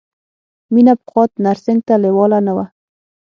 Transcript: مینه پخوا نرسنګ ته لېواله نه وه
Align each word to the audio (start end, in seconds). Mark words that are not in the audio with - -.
مینه 0.73 0.93
پخوا 1.01 1.23
نرسنګ 1.43 1.79
ته 1.87 1.93
لېواله 2.03 2.39
نه 2.47 2.53
وه 2.55 2.65